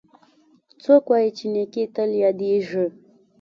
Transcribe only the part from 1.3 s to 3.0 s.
چې نیکۍ تل یادیږي